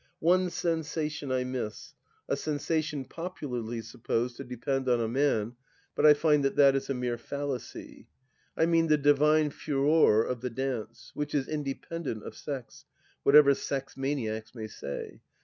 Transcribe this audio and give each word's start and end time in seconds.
One 0.17 0.49
sensation 0.49 1.31
I 1.31 1.43
miss, 1.43 1.93
a 2.27 2.35
sensation 2.35 3.05
popularly 3.05 3.83
supposed 3.83 4.35
to 4.37 4.43
depend 4.43 4.89
on 4.89 4.99
a 4.99 5.07
man, 5.07 5.55
but 5.93 6.07
I 6.07 6.15
find 6.15 6.43
that 6.43 6.55
that 6.55 6.75
is 6.75 6.89
a 6.89 6.95
mere 6.95 7.19
fallacy. 7.19 8.07
I 8.57 8.65
mean 8.65 8.87
the 8.87 8.97
divine 8.97 9.51
furore 9.51 10.23
of 10.23 10.41
the 10.41 10.49
dance, 10.49 11.11
which 11.13 11.35
is 11.35 11.47
independent 11.47 12.23
of 12.23 12.33
sex, 12.35 12.85
whatever 13.21 13.53
sex 13.53 13.95
maniacs 13.95 14.55
may 14.55 14.65
say. 14.65 15.21